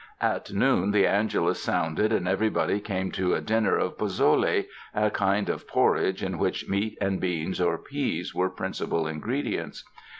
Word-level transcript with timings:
At 0.23 0.51
noon, 0.51 0.89
the 0.89 1.05
angelus 1.05 1.61
sounded 1.61 2.11
and 2.11 2.27
everybody 2.27 2.79
came 2.79 3.11
to 3.11 3.35
a 3.35 3.39
dinner 3.41 3.77
of 3.77 3.99
pozole, 3.99 4.65
a 4.95 5.11
kind 5.11 5.47
of 5.47 5.67
porridge 5.67 6.23
in 6.23 6.39
which 6.39 6.67
meat 6.67 6.97
and 6.99 7.19
beans 7.21 7.61
or 7.61 7.77
peas 7.77 8.33
were 8.33 8.49
prin 8.49 8.71
cipal 8.71 9.07
ingredients. 9.07 9.83